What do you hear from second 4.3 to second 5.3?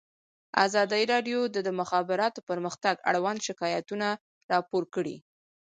راپور کړي.